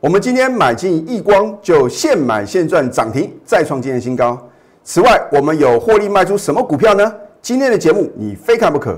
[0.00, 4.40] 我们今天买进易光，就现买现赚，涨停再创今年新高。
[4.84, 7.12] 此外，我们有获利卖出什么股票呢？
[7.42, 8.96] 今天的节目你非看不可。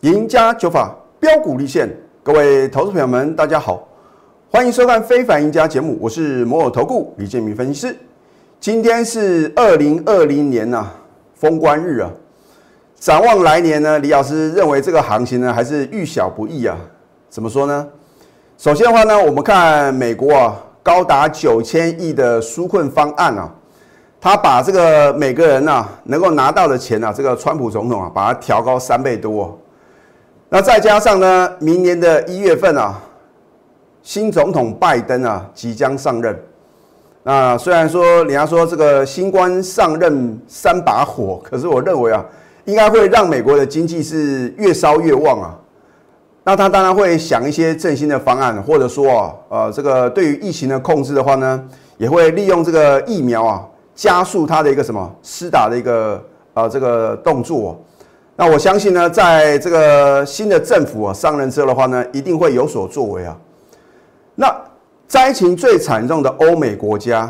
[0.00, 3.86] 赢家九法标股立现，各位投资朋友们，大家好，
[4.50, 7.94] 欢迎收看《非凡赢家》节目，我是摩尔投顾李建明分析师。
[8.62, 10.86] 今天是二零二零年呐，
[11.34, 12.08] 封关日啊。
[12.94, 16.78] 展望来年呢，李老师认为这个行情呢还是遇小不易啊。
[17.28, 17.88] 怎么说呢？
[18.56, 23.52] 首先的话呢，我们看美国啊，高达九千亿的纾困方案啊，
[24.20, 29.58] 他把这个每个人呐能够拿到的钱啊，这个川普总统啊，把它调高三倍多。
[30.48, 33.00] 那再加上呢，明年的一月份啊，
[34.04, 36.40] 新总统拜登啊即将上任。
[37.24, 42.24] 那虽然说人家说这个新官上任三把火，可是我认为啊，
[42.64, 45.58] 应该会让美国的经济是越烧越旺啊。
[46.44, 51.62] 那他当然会想一些振兴的方案，或者说啊，呃，这个对于疫情的控制的话呢，
[51.96, 53.64] 也会利用这个疫苗啊，
[53.94, 56.20] 加速它的一个什么施打的一个
[56.54, 57.80] 呃这个动作。
[58.34, 63.36] 那我相信呢，在这个新的政府啊上任之后的话呢，一定会有所作为啊。
[65.12, 67.28] 灾情最惨重的欧美国家，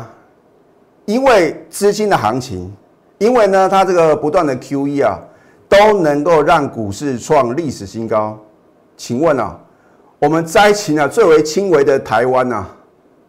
[1.03, 2.71] 因为资金的行情，
[3.17, 5.19] 因为呢它这个不断的 QE 啊，
[5.67, 8.39] 都能够让股市创历史新高。
[8.95, 9.59] 请问啊，
[10.17, 12.65] 我们灾情啊最为轻微的台湾呐，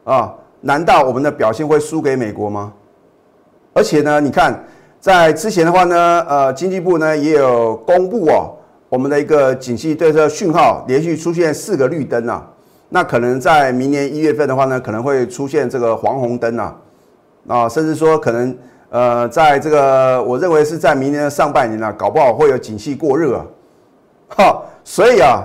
[0.04, 2.72] 啊，难道我们的表现会输给美国吗？
[3.72, 4.64] 而且呢，你看。
[5.00, 8.54] 在之前的话呢，呃，经济部呢也有公布哦，
[8.88, 12.48] 我们的一个景气对策讯号连续出现四个绿灯啊，
[12.94, 16.76] 那可能在明年一月份的话呢，可能会出现这个黄红灯啊，
[17.48, 18.56] 啊，甚至说可能
[18.88, 23.46] 呃，在这个我认为是在明年的上半年啊，搞不好会有景气过热啊，
[24.28, 25.42] 哈，所以啊，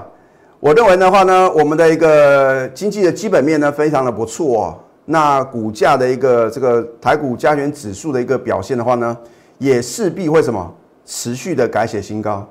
[0.60, 9.18] 我认为的话呢，我们的一个经济的基本面呢非常的不错哦，那股价的一个这个台股加权指数的一个表现的话呢。
[9.58, 10.74] 也势必会什么
[11.06, 12.48] 持续的改写新高，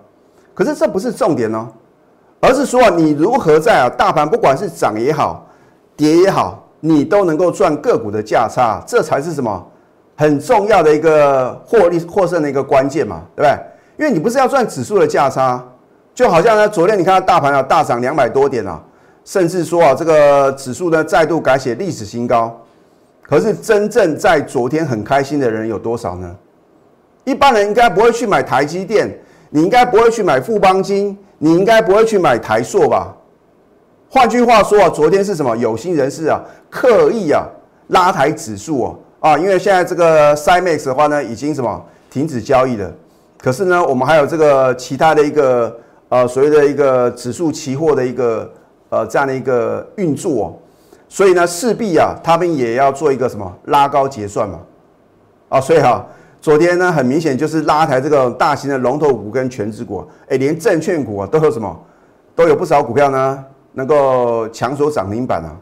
[0.53, 1.67] 可是这不是重点哦，
[2.41, 5.47] 而是说你如何在啊大盘不管是涨也好，
[5.97, 9.67] 跌也好，你都能够赚个股的价差，这才是什么
[10.17, 13.59] 很重要的一个获利获胜的一个关键嘛，对不对？
[13.99, 15.63] 因为你不是要赚指数的价差，
[16.15, 18.81] 就好像呢昨天你看到大盘啊大涨两百多点啊，
[19.25, 22.57] 甚至说啊这个指数呢再度改写历史新高，
[23.23, 26.37] 可是真正在昨天很开心的人有多少呢？
[27.25, 29.11] 一般人应该不会去买台积电，
[29.51, 33.15] 你应该不会去买富邦金，你应该不会去买台硕吧？
[34.11, 37.47] 换句话说啊，昨天是什么有心人士啊，刻意啊
[37.89, 42.93] 拉抬指数哦啊，因为现在这个 Cymax 的话呢，已经什么停止交易了。
[43.39, 45.75] 可是呢，我们还有这个其他的一个
[46.09, 48.51] 呃所谓的一个指数期货的一个
[48.91, 50.61] 呃这样的一个运作，
[51.09, 54.61] 所以呢，势必啊，他们也要做一个什么拉高结算嘛
[55.49, 56.05] 啊，所以哈。
[56.41, 61.77] 昨天呢，很明显就是拉抬这个大型的龙头股跟全职股，哎，连证券股啊都有什么，
[62.37, 65.57] 都有不少股票呢，能够抢手涨停板啊！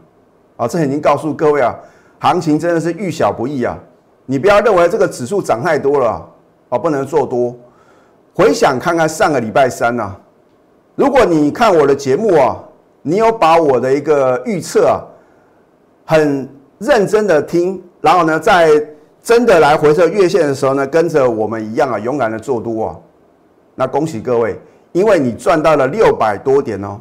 [0.57, 1.75] 啊，这已经告诉各位啊，
[2.19, 3.77] 行情真的是遇小不易啊！
[4.27, 6.23] 你不要认为这个指数涨太多了
[6.69, 7.55] 啊，不能做多。
[8.35, 10.15] 回想看看上个礼拜三呐，
[10.95, 12.55] 如果你看我的节目啊，
[13.01, 15.01] 你有把我的一个预测啊，
[16.05, 18.69] 很认真的听，然后呢，在
[19.27, 22.95] 真的来回测月线的时候呢，跟着我们一样啊，勇敢的做多啊。
[23.75, 24.57] 那恭喜各位，
[24.93, 26.97] 因为你赚到了六百多点哦。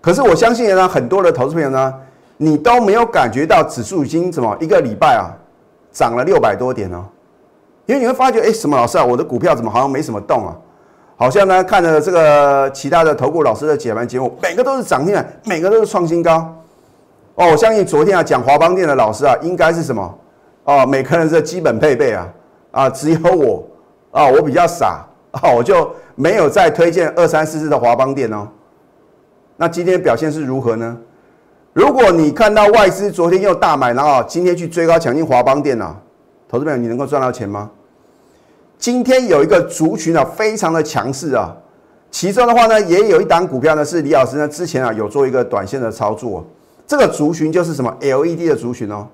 [0.00, 1.94] 可是我相信呢，很多的投资朋友呢，
[2.38, 5.36] 你都没有感觉到指数已经怎么一个礼拜啊，
[5.92, 7.04] 涨了六百多点哦。
[7.84, 10.56] 因为你会发觉，哎，什么老师啊，我的股票怎么好像没什么动啊？
[11.18, 16.50] 好像呢，看着这个其他的投顾老师的解盘节目，每个都是涨停板，每个都是创新高。
[17.34, 20.18] 哦，我相信昨天啊讲华邦店的老师啊，应该是什么？
[20.64, 22.28] 哦，每个人的基本配备啊，
[22.70, 23.66] 啊，只有我
[24.10, 28.48] 啊，我比较傻啊，我就没有再推荐二三四四的华邦店哦。
[29.56, 30.96] 那今天表现是如何呢？
[31.74, 35.96] 如果你看到外资昨天又大买，然后今天去追高抢进华邦店啊，
[36.48, 37.70] 投资朋友你能够赚到钱吗？
[38.78, 41.54] 今天有一个族群啊，非常的强势啊，
[42.10, 46.44] 其中的话呢，也有一档股票呢，是李老师呢之前啊有做一个短线的操作，
[46.86, 49.06] 这个族群就是什么 LED 的族群哦。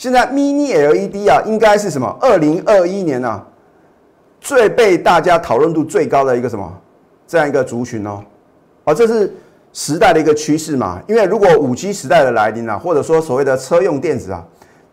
[0.00, 2.08] 现在 Mini LED 啊，应该是什么？
[2.22, 3.46] 二零二一年啊，
[4.40, 6.72] 最被大家讨论度最高的一个什么
[7.26, 8.24] 这样一个族群哦，
[8.84, 9.30] 啊，这是
[9.74, 10.98] 时代的一个趋势嘛。
[11.06, 14.42] 因为如果五 G 时代的来临啊，或者说所谓的车用电子啊，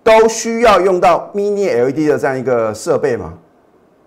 [0.04, 3.33] 都需要用到 Mini LED 的这样一个设备嘛。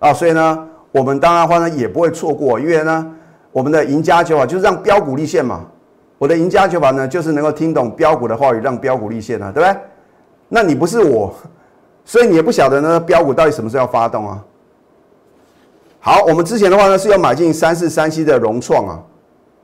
[0.00, 3.10] 啊，所以呢，我们当然话呢也不会错过，因为呢，
[3.52, 5.64] 我们的赢家九法就是让标股立现嘛。
[6.18, 9.80] 我的赢家九法呢，就是能够听懂标股的话语，让标股立现啊，对不对？
[10.52, 11.32] 那你不是我，
[12.04, 14.44] 所以你也不晓得呢，标股到底什么时候要发动啊？
[16.00, 19.00] 好，我们之前的话呢是要买进三四三七的融创啊，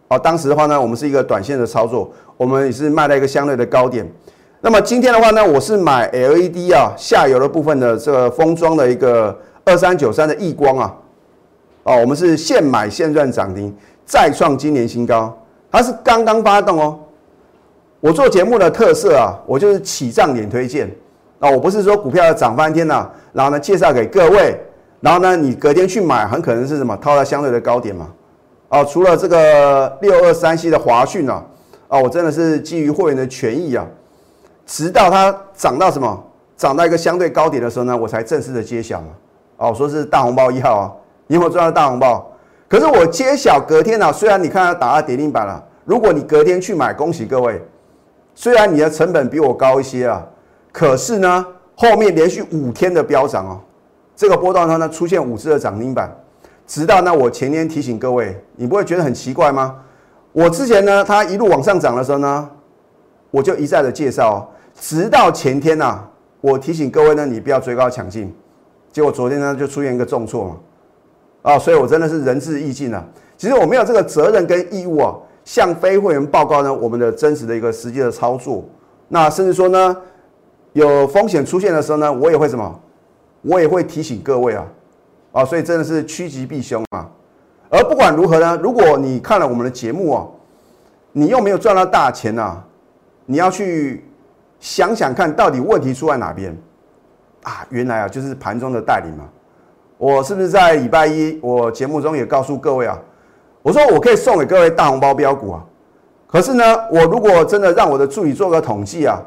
[0.09, 4.09] 哦，当时的话呢，我们是一个短线的操作，我们也是卖了一个相对的高点。
[4.61, 10.95] 那么今天的话呢，我是买 LED 啊下游的部分的这个封装的一个二三九三的亿光啊，
[11.83, 15.37] 哦，我们是现买现赚涨停，再创今年新高，
[15.73, 17.01] 它是刚刚发动哦。
[18.01, 20.89] 我做节目的特色啊，我就是起涨点推荐
[21.41, 24.59] 啊，我不是说股票要涨翻天了，然后呢介绍给各位，
[25.01, 28.09] 然后呢你隔天去买，很可能是什么套在相对的高点嘛。
[28.69, 31.43] 哦，除了这个六二三 C 的华讯啊，
[31.89, 33.87] 啊，我真的是基于会员的权益啊，
[34.67, 36.25] 直到它涨到什么，
[36.57, 39.09] 涨到一个相对高点的时候呢，我才正式的揭晓嘛。
[39.57, 40.93] 哦，说是大红包一号啊，
[41.29, 42.31] 你有没有赚到大红包？
[42.69, 47.63] 可是我揭晓隔天呢，虽然你看它打到跌停板了，如果你隔天去买，恭喜各位。
[48.39, 50.23] 虽然你的成本比我高一些啊，
[50.71, 51.45] 可是呢，
[51.75, 53.61] 后面连续五天的飙涨哦，
[54.15, 56.15] 这个波段上呢出现五次的涨停板，
[56.67, 59.77] 直到呢我前天提醒各位，你不会觉得很奇怪吗？
[60.33, 62.51] 我之前呢，它一路往上涨的时候呢，
[63.31, 64.47] 我就一再的介绍，
[64.79, 66.05] 直到前天呐，
[66.43, 68.31] 我提醒各位呢，你不要追高抢进，
[68.93, 70.57] 结果昨天呢就出现一个重挫嘛，
[71.41, 73.03] 啊，所以我真的是仁至义尽了。
[73.39, 75.15] 其实我没有这个责任跟义务啊。
[75.47, 78.65] 向非会员报告呢，我们的真实的一个实际的操作，
[79.07, 79.97] 那甚至说呢，
[80.73, 82.81] 有风险出现的时候呢，我也会什么，
[83.43, 84.67] 我也会提醒各位啊，
[85.31, 87.09] 啊，所以真的是趋吉避凶啊。
[87.71, 90.27] 而不管如何呢，如果你看了我们的节目啊，
[91.13, 92.61] 你又没有赚到大钱呐，
[93.25, 94.05] 你要去
[94.59, 96.57] 想想看到底问题出在哪边
[97.45, 97.65] 啊？
[97.71, 99.29] 原来啊，就是盘中的代理嘛。
[99.97, 102.99] 我是不是在礼拜一我节目中也告诉各位啊？
[103.67, 105.61] 我说我可以送给各位大红包标股啊，
[106.29, 109.21] 可是呢，我如果真的让我的助理做个统计啊，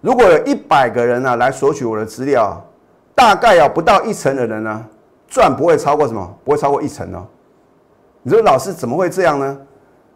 [0.00, 2.64] 如果有一百个人呢来索取我的资料，
[3.12, 4.84] 大概啊不到一成的人呢
[5.26, 6.32] 赚不会超过什么？
[6.44, 7.26] 不会超过一成哦。
[8.22, 9.58] 你说老师怎么会这样呢？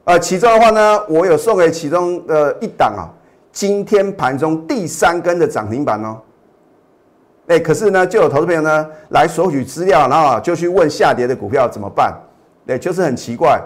[0.05, 3.11] 呃，其中的话呢，我有送给其中的一档啊，
[3.51, 6.17] 今天盘中第三根的涨停板哦。
[7.49, 12.15] 哎，可是呢，就有投资朋友呢来索取资料，然后就去问下跌的股票怎么办？
[12.67, 13.61] 对，就是很奇怪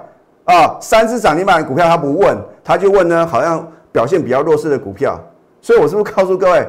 [0.45, 0.77] 啊！
[0.81, 5.19] 三只涨停板的股票他不问，他就问呢，好像表现比较弱势的股票。
[5.63, 6.69] 所以我是不是告诉各位，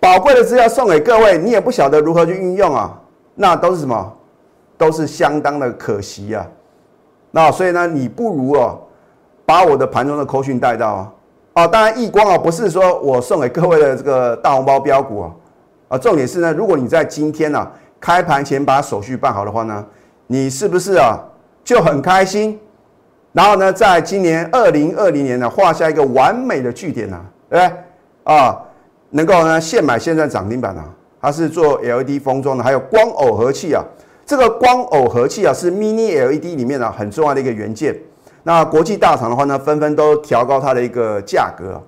[0.00, 2.98] 宝贵的资料送给各位，你也不晓得如何去运用啊？
[3.34, 4.12] 那都是什么？
[4.76, 6.46] 都是相当的可惜啊！
[7.30, 8.78] 那所以呢，你不如哦，
[9.44, 11.12] 把我的盘中的扣讯带到啊！
[11.54, 15.30] 啊，当然易光啊，不是说我送给各位的这个大红包标股啊！
[15.88, 17.68] 啊，重点是呢，如果你在今天呢
[18.00, 19.84] 开盘前把手续办好的话呢，
[20.26, 21.18] 你是不是啊？
[21.68, 22.58] 就很开心，
[23.30, 27.20] 然后呢，在今年二零二零年呢，画下一个完美的句点呢，
[27.50, 28.34] 对不对？
[28.34, 28.58] 啊，
[29.10, 30.88] 能够呢现买现赚涨停板啊，
[31.20, 33.84] 它是做 LED 封装的，还有光耦合器啊，
[34.24, 37.94] 这个光耦合器啊是 Mini LED 里面呢很重要的一个元件。
[38.44, 41.78] 那国际大厂的话呢，纷纷都调高它的一个价格。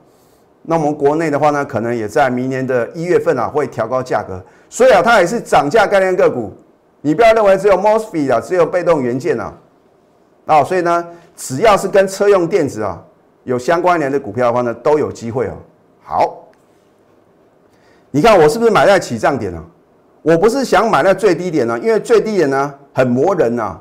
[0.60, 4.38] 那我们国内的话呢，可能也在明年的一月份啊会调高价格，
[4.68, 6.52] 所以啊，它也是涨价概念个股。
[7.00, 9.50] 你不要认为只有 Mosfet 啊，只有被动元件啊。
[10.50, 13.00] 啊，所以呢，只要是跟车用电子啊
[13.44, 15.52] 有相关联的股票的话呢，都有机会哦。
[16.02, 16.38] 好，
[18.10, 19.62] 你看我是不是买在起涨点呢？
[20.22, 23.78] 我不是想买在最低点呢，因为最低点呢很磨人呐，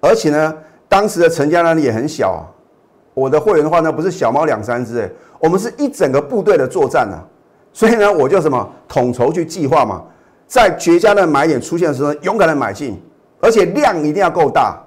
[0.00, 0.54] 而且呢，
[0.88, 2.42] 当时的成交量也很小啊。
[3.14, 5.08] 我的会员的话呢，不是小猫两三只哎，
[5.38, 7.22] 我们是一整个部队的作战啊。
[7.72, 10.02] 所以呢，我就什么统筹去计划嘛，
[10.48, 13.00] 在绝佳的买点出现的时候，勇敢的买进，
[13.40, 14.82] 而且量一定要够大。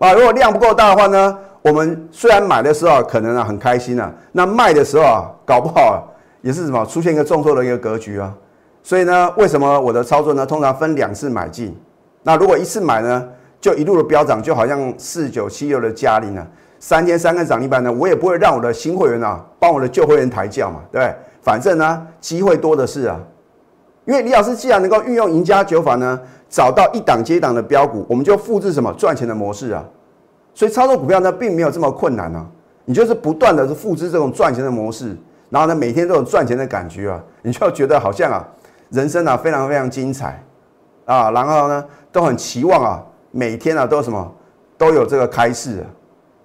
[0.00, 6.08] 啊，如果量不够大的话呢，我们虽然买的时候可能啊很开心啊，那卖的时候啊，搞不好
[6.40, 8.34] 也是什么出现一个重挫的一个格局啊。
[8.82, 11.78] 所以呢，为什么我的操作呢，通常分两次买进？
[12.22, 13.28] 那如果一次买呢，
[13.60, 16.46] 就一路的飙涨，就好像四九七六的嘉陵呢，
[16.78, 21.14] 三天三个涨停板呢，我也不会让我的新会员啊帮我的旧会员抬轿嘛，对不对？
[21.42, 23.20] 反正呢，机会多的是啊。
[24.06, 26.18] 因为李老师既然能够运用赢家九法呢。
[26.50, 29.82] 找到一档接一档的标股，我们就复制什么赚钱的模式啊？
[30.52, 32.44] 所以操作股票呢，并没有这么困难啊。
[32.84, 35.16] 你就是不断的是复制这种赚钱的模式，
[35.48, 38.44] 然后呢，每天都有赚钱的感觉啊，你就觉得好像啊，
[38.90, 40.42] 人生啊非常非常精彩
[41.04, 44.34] 啊，然后呢，都很期望啊，每天啊都有什么
[44.76, 45.86] 都有这个开市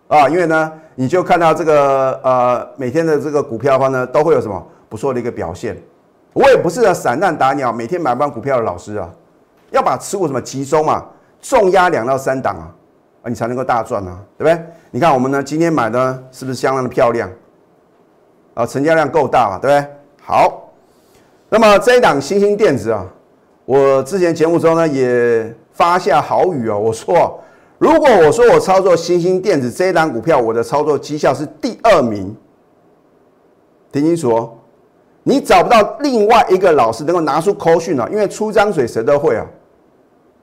[0.07, 5.75] 啊，因为呢，你就看到这个呃每天的这个股票的话呢，都会有什么不错的一个表现。
[6.33, 9.09] 我也不是散弹打鸟，每天买班股票的老师啊。
[9.75, 11.05] 要把持股什么集中嘛，
[11.41, 12.71] 重压两到三档啊，
[13.23, 14.65] 啊，你才能够大赚啊，对不对？
[14.89, 17.29] 你看我们呢，今天买的是不是相当的漂亮？
[18.53, 19.93] 啊，成交量够大嘛，对不对？
[20.21, 20.71] 好，
[21.49, 23.05] 那么这一档新兴电子啊，
[23.65, 27.37] 我之前节目中呢也发下豪语啊，我说，
[27.77, 32.33] 如果我说我操作新兴电子这一档股票，我的操作绩效是第二名，
[33.91, 34.53] 听清楚哦。
[35.27, 39.45] 你找不到另外一个老师能够拿出口讯啊，因为出张嘴谁都会啊。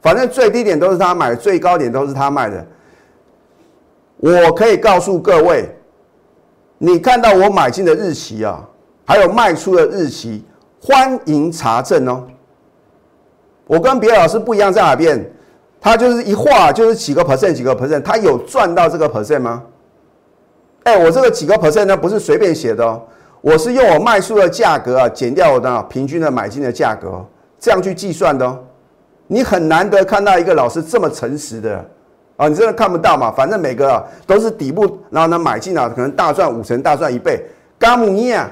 [0.02, 2.66] 反正最低点都是他买，最高点都是他卖的。
[4.18, 5.68] 我可以告诉各位，
[6.78, 8.68] 你看到我买进的日期啊，
[9.06, 10.44] 还有卖出的日期，
[10.80, 12.24] 欢迎查证哦。
[13.66, 15.24] 我跟别的老师不一样在哪边？
[15.80, 19.62] 他就是一画就是几个 percent 几个 percent，他有赚到这个 percent 吗？
[20.84, 23.02] 哎，我这个几个 percent 呢，不是随便写的哦。
[23.40, 27.24] 我是用我卖出的价格啊，减掉我的平均的买进的价格，
[27.58, 28.58] 这样去计算的哦。
[29.32, 31.82] 你很难得看到一个老师这么诚实的
[32.36, 33.32] 啊，你真的看不到嘛？
[33.32, 37.42] 反正每个都是底部，然后呢买进啊，可能大赚五成，大赚一倍。
[37.78, 38.50] 嘎姆尼啊，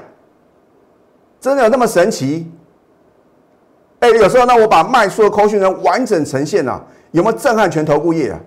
[1.39, 2.51] 真的有那么神奇？
[3.99, 8.39] 哎，有时候呢，我把卖出的扣讯呢完整呈现啊，有没有震撼全投顾业啊？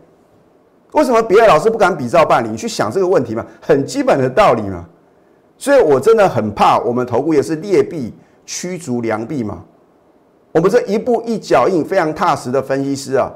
[0.90, 2.48] 为什么别的老师不敢比照办理？
[2.48, 4.84] 你去想这个问题嘛，很基本的道理嘛。
[5.56, 8.12] 所以我真的很怕，我们投顾业是劣币
[8.44, 9.62] 驱逐良币嘛。
[10.54, 13.28] 我们这一步一脚印、非常踏实的分析师啊，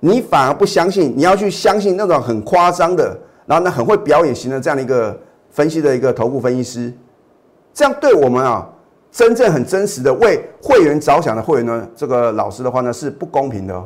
[0.00, 5.14] 你反而不相信，你要去相信那种很夸张的，然后呢很会表演型的这样的一个
[5.50, 6.90] 分析的一个投顾分析师，
[7.74, 8.66] 这样对我们啊
[9.12, 13.84] 真正很真实的为会员着想的会员呢，这个老师的话呢是不公平的。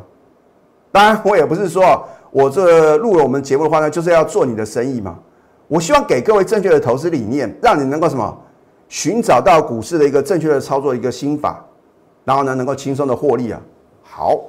[0.89, 5.19] 当然，我也不是说我这录了我们节目的话呢，就是要做你的生意嘛。
[5.67, 8.35] 我希望给各位正确的投资理念，让你能够什么
[8.87, 11.63] 寻找到股市的一个正确的操作一个心法，
[12.29, 13.59] 然后呢能够轻松的获利啊。
[14.03, 14.39] 好，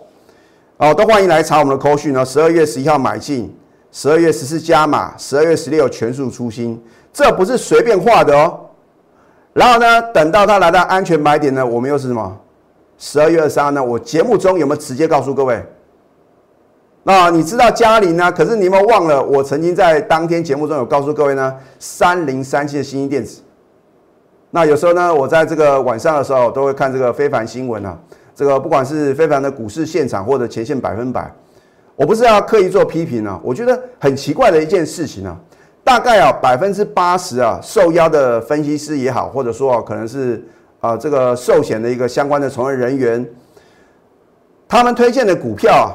[0.77, 2.23] 哦，都欢迎来查我们的扣讯呢。
[2.23, 3.51] 十二月十一号买进，
[3.91, 6.79] 十二月十四加码，十二月十六全数出新，
[7.11, 8.61] 这不是随便画的哦。
[9.55, 12.39] 然后呢，等到它来到安全买点呢，我们又是什么？
[12.99, 13.83] 十二月二十三呢？
[13.83, 15.65] 我节目中有没有直接告诉各位？
[17.03, 18.31] 那你知道嘉玲呢？
[18.31, 19.25] 可是你有没有忘了？
[19.25, 23.41] 我曾经在当天节目中有告诉各位呢，三零三七的新兴电子。
[24.51, 27.99] 那有时候呢，我在这个晚上的时候都会看这个非凡新闻啊。
[28.35, 31.31] 这个不管是非凡的股市现场或者前线百分百，
[31.95, 33.39] 我不是要刻意做批评啊。
[33.45, 35.37] 我觉得很奇怪的一件事情啊，
[35.85, 40.43] 大概啊百分之八十啊受邀的分析师也好，或者说可能是
[40.81, 43.29] 啊这个寿险的一个相关的从业人员，
[44.67, 45.89] 他们推荐的股票啊。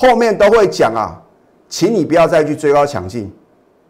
[0.00, 1.20] 后面都会讲啊，
[1.68, 3.32] 请你不要再去追高抢进。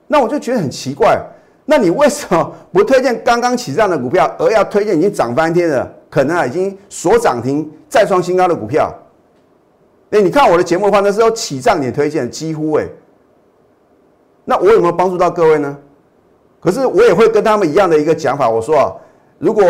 [0.07, 1.23] 那我就觉得很奇怪，
[1.71, 8.91] 那你为什么不推荐刚刚起涨的股票，而要推荐已经涨翻天了，可能啊已经锁涨停、再创新高的股票？
[10.11, 12.89] 哎，你看我的节目的话，那时候起涨点推荐几乎哎，
[14.47, 15.77] 那我有没有帮助到各位呢？
[16.59, 18.89] 可是我也会跟他们一样的一个讲法，我说啊，
[19.39, 19.63] 如果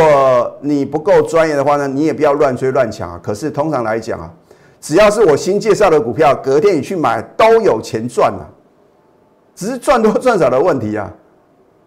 [0.60, 3.20] 你不够专业的话呢，你也不要乱追乱抢啊。
[3.20, 4.32] 可是通常来讲啊。
[4.80, 8.46] 只要是我新介绍的股票，隔天你去买都有钱赚啊，
[9.56, 11.12] 只是赚多赚少的问题啊。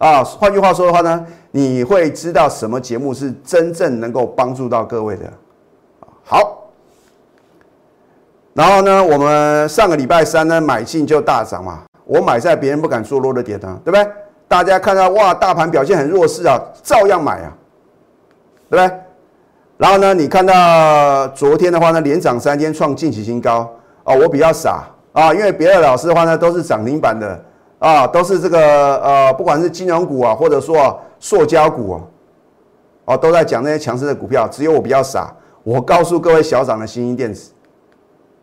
[0.01, 5.31] 啊，换句话说的话呢，你会知道什么节目是真正能够帮助到各位的。
[6.23, 6.71] 好，
[8.55, 14.11] 然后呢，我们上个礼拜三呢买进就大涨嘛，我买在别人不敢做弱的点呢，对不对？
[14.47, 17.53] 大家看到哇，大盘表现很弱势啊，照样买啊，
[18.71, 18.99] 对不对？
[19.77, 23.71] 然后呢，你看到昨天的话呢，连涨三天创近期新高
[24.03, 24.15] 啊！
[24.15, 27.39] 我比较傻啊，因为别的老师的话呢都是涨停板的
[27.81, 32.01] 啊，都是这个呃，不管是金融股啊，或者说塑胶股啊，
[33.05, 34.47] 哦，都在讲那些强势的股票。
[34.47, 35.33] 只有我比较傻，
[35.63, 37.51] 我告诉各位小涨的新兴电子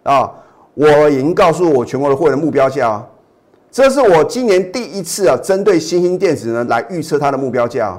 [0.03, 0.29] 啊，
[0.75, 3.07] 我已经告诉我全国的会员目标价啊，
[3.71, 7.97] 这是我今年第一次啊，针对新兴电子呢来预测它的目标价。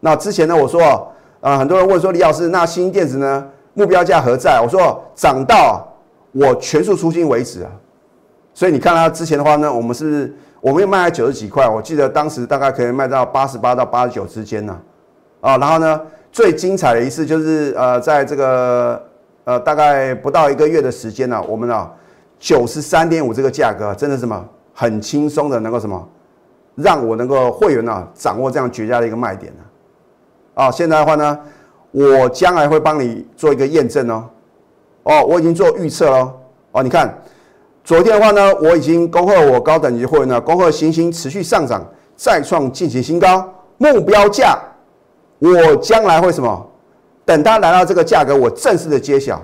[0.00, 1.08] 那之前呢，我说。
[1.44, 3.46] 啊，很多人问说李老师，那新电子呢？
[3.74, 4.58] 目标价何在？
[4.62, 5.86] 我说涨到
[6.32, 7.70] 我全数出金为止啊。
[8.54, 14.80] 所以你看它之前的话呢，我们是我们又卖了九十几块，我记得当时大概可以卖到八十八到八十九之间呢。
[15.42, 16.00] 啊，然后呢，
[16.32, 19.06] 最精彩的一次就是呃，在这个
[19.44, 21.92] 呃大概不到一个月的时间呢，我们啊
[22.38, 24.42] 九十三点五这个价格，真的什么
[24.72, 26.08] 很轻松的能够什么，
[26.76, 29.62] 让我能够会员呢掌握这样绝佳的一个卖点呢。
[30.54, 31.38] 啊，现在的话呢，
[31.90, 34.24] 我将来会帮你做一个验证哦。
[35.02, 36.34] 哦，我已经做预测了。
[36.72, 37.14] 哦，你看，
[37.84, 41.86] 昨天的话呢，我已经恭贺我高等级会员呢，恭贺星星持续上涨，
[42.16, 43.46] 再创近期新高。
[43.76, 44.58] 目标价，
[45.38, 46.66] 我将来会什么？
[47.26, 49.42] 等它来到这个价格，我正式的揭晓。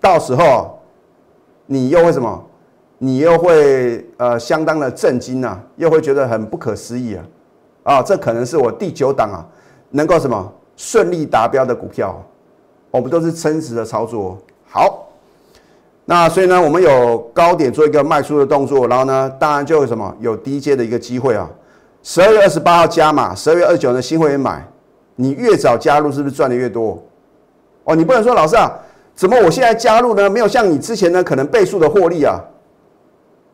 [0.00, 0.78] 到时候
[1.66, 2.44] 你又会什么？
[2.98, 7.24] 你又会呃相当的震惊啊，又会觉得很不可思议啊！
[7.82, 9.44] 啊，这可能是我第九档啊，
[9.90, 12.22] 能够什么顺利达标的股票，
[12.92, 14.38] 我们都是真实的操作。
[14.68, 15.08] 好，
[16.10, 21.48] 那所以呢，我们有高点做一个卖出的动作，然后呢，当然就有什么有低阶的一个机会啊。
[22.02, 24.66] 十二月二十八号加码，十二月二十九呢新会员买，
[25.14, 27.00] 你越早加入是不是赚的越多？
[27.84, 28.76] 哦，你不能说老师啊，
[29.14, 30.28] 怎么我现在加入呢？
[30.28, 32.40] 没有像你之前呢可能倍数的获利啊？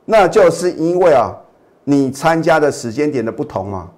[0.07, 1.37] 那就是因为啊，
[1.85, 3.91] 你参加的时间点的不同嘛。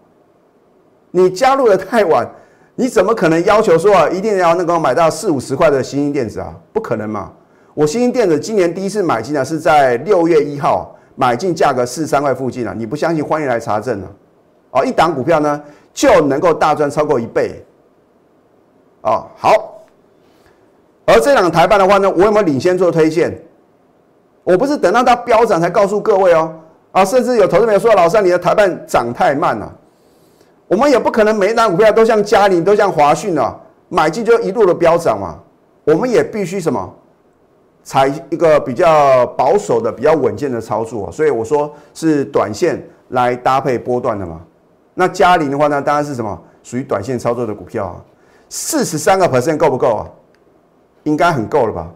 [1.13, 2.29] 你加入的太晚，
[2.75, 6.53] 你怎么可能要求说啊，一定要那个买到四五十块的新兴电子啊？
[6.73, 7.31] 不可能嘛！
[7.79, 12.75] 我新兴电子今年第一次买进呢，是在六月一号买进，价格四三块附近啊。
[12.77, 14.11] 你不相信，欢迎来查证啊！
[14.73, 15.63] 哦，一档股票呢
[15.95, 17.65] 就能够大赚超过一倍。
[19.03, 19.85] 哦，好。
[21.07, 23.41] 而这两台办的话呢，我有没有领先做推荐？
[24.43, 26.53] 我不是等到它飙涨才告诉各位哦，
[26.91, 29.73] 啊，甚至有投资朋友说，老三你的台办涨太慢了，
[30.67, 33.57] 我们也不可能每一单股票都像嘉麟、都像华讯啊，
[33.89, 35.39] 买进就一路的飙涨嘛，
[35.85, 36.93] 我们也必须什么，
[37.89, 44.43] 采一个比较保守的、比较稳健的操作，所以我说是短线来搭配波段的嘛。
[44.93, 47.97] 那嘉麟的话呢，当然是什么属于短线操作的股票啊，
[48.51, 50.07] 四十三个 percent 够不够啊？
[51.05, 51.91] 应该很够了吧？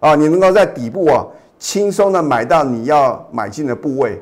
[0.00, 1.24] 啊，你能够在底部啊
[1.56, 4.20] 轻松的买到你要买进的部位，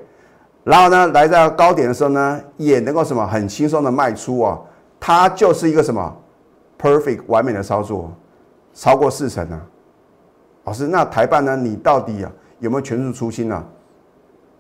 [0.65, 4.61] 然后呢来到高点的时候呢也能够什么很轻松的卖出啊，
[5.01, 6.15] 它就是一个什么
[6.79, 8.13] perfect 完美的操作，
[8.75, 9.59] 超过四成啊。
[10.65, 11.57] 老师，那台办呢？
[11.57, 13.65] 你到底啊有没有全数出清呢？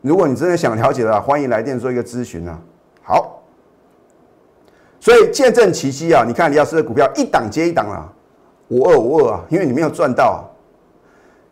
[0.00, 2.59] 如果你真的想了解的话，欢迎来电做一个咨询啊。
[3.02, 3.40] 好，
[4.99, 6.25] 所以见证奇迹啊！
[6.26, 8.12] 你看李老师的股票一档接一档啊，
[8.68, 10.44] 五二五二啊，因为你没有赚到。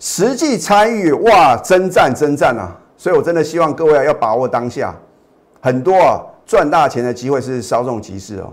[0.01, 2.77] 实际参与哇，真战真战啊！
[2.97, 4.95] 所以我真的希望各位啊要把握当下，
[5.61, 8.53] 很多啊赚大钱的机会是稍纵即逝哦。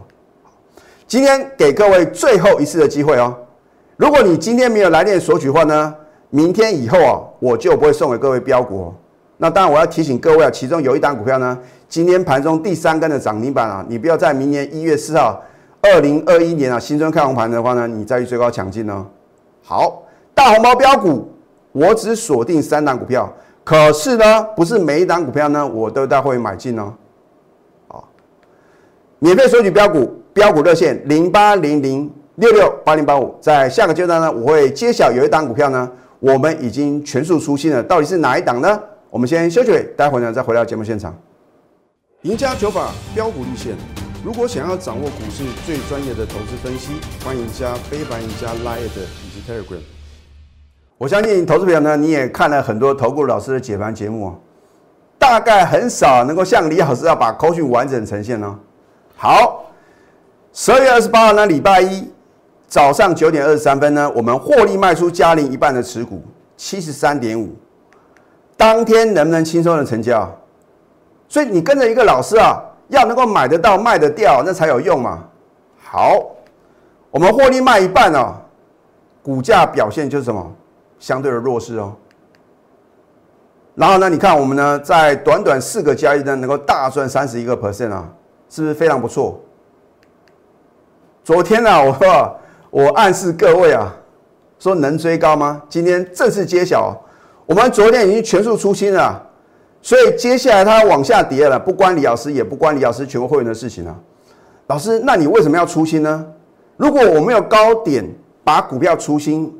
[1.07, 3.33] 今天给各位最后一次的机会哦，
[3.97, 5.93] 如果你今天没有来电索取的话呢，
[6.29, 8.93] 明天以后啊我就不会送给各位标股。
[9.37, 11.57] 那当然我要提醒各位啊，其中有一档股票呢，
[11.89, 15.41] 今天盘中第三根的涨停板啊，你不要在明年一月四号，
[15.81, 19.05] 二零二一年啊新春开红盘的话呢，你再去追高抢进哦。
[19.63, 21.29] 好，大红包标股。
[21.73, 23.31] 我只锁定三档股票，
[23.63, 26.91] 可是呢，不是每一档股票呢，我都带会买进哦。
[27.87, 28.09] 好，
[29.19, 38.79] 免费索取标股，标股热线零八零零六六八零八五，在下个阶段呢，我会揭晓有一档股票呢，我们已经全数出清了，到底是哪一档呢？
[39.09, 41.17] 我们先休息，待会呢再回到节目现场。
[42.21, 43.75] 赢家九法标股立线，
[44.23, 46.91] 如果想要掌握股市最专业的投资分析，
[47.25, 49.81] 欢迎加非凡、赢家 Line 以及 Telegram。
[50.99, 54.35] 我相信投资朋友呢，你也看了很多投顾老师的解盘节目啊，
[55.17, 58.59] 大概很少能够像李老师要把口讯完整呈现呢。
[59.15, 59.65] 好，
[60.53, 62.07] 十二月二十八号呢，礼拜一
[62.67, 66.21] 早上九点二十三分呢，我们获利卖出嘉陵一半的持股
[66.55, 67.55] 七十三点五，
[68.55, 70.29] 当天能不能轻松的成交？
[71.29, 75.23] 所以你跟着一个老师啊，要能够买得到卖得掉，那才有用嘛。
[75.81, 76.13] 好，
[77.09, 78.35] 我们获利卖一半哦，
[79.23, 80.53] 股价表现就是什么？
[80.99, 81.93] 相对的弱势哦，
[83.75, 88.09] 然后呢，你看我们呢，在短短四个交易日能够大赚三十一个 percent 啊，
[88.49, 89.39] 是不是非常不错？
[91.23, 92.35] 昨天呢，我说
[92.69, 93.95] 我暗示各位啊，
[94.59, 95.61] 说能追高吗？
[95.69, 96.95] 今天正式揭晓，
[97.45, 99.21] 我们昨天已经全数出清了，
[99.81, 103.95] 所以接下来它往下跌了，不关李老师，也不关李老师全国会员的事情啊。
[104.67, 106.25] 老师，那你为什么要出清呢？
[106.75, 108.05] 如果我没有高点
[108.43, 109.53] 把股票出清？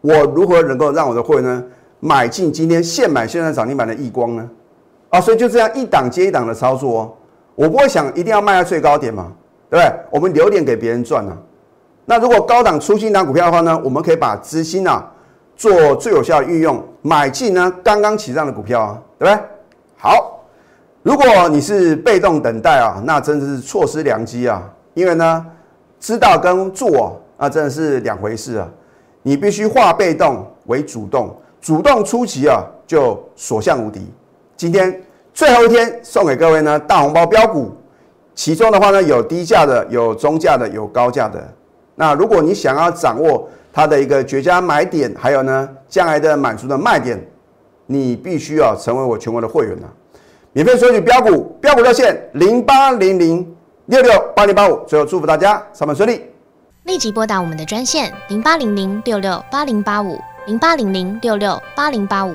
[0.00, 1.64] 我如何能够让我的会员呢
[1.98, 4.50] 买进今天现买现在涨停板的易光呢？
[5.10, 7.12] 啊，所以就这样一档接一档的操作哦。
[7.54, 9.32] 我不会想一定要卖在最高点嘛，
[9.68, 9.92] 对不对？
[10.10, 11.36] 我们留点给别人赚啊。
[12.08, 15.04] 那如果高档出新档股票的话呢，我们可以把资金啊
[15.56, 19.44] 做最有效的运用，买进呢刚刚起涨的股票啊，对不对？
[19.98, 20.40] 好，
[21.02, 24.62] 如果你是被动等待啊，那真的是错失良机啊。
[24.94, 25.44] 因为呢，
[25.98, 28.68] 知道跟做啊，真的是两回事啊。
[29.22, 34.06] 你必须化被动为主动，主动出击啊，就所向无敌。
[34.56, 35.02] 今天
[35.34, 37.76] 最后一天送给各位呢大红包标股，
[38.34, 41.42] 其中的话呢有低价的，有中价的，有高价的。
[41.96, 47.18] 那如果你想要掌握它的一个绝佳买点，还有呢将来的满足的卖点，
[47.86, 49.88] 你必须要成为我全国的会员啊。
[50.52, 53.56] 免费索取标股，标股热线零八零零
[53.86, 54.84] 六六八零八五。
[54.86, 56.22] 最后祝福大家上班顺利。
[56.84, 62.34] 立即拨打我们的专线零八零零六六八零八五零八零零六六八零八五